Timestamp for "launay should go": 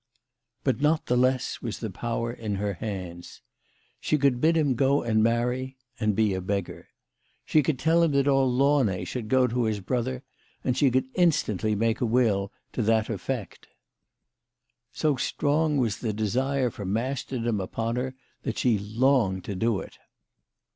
8.51-9.45